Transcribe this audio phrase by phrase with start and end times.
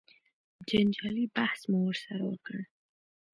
[0.69, 2.57] جنجالي بحث مو ورسره وکړ.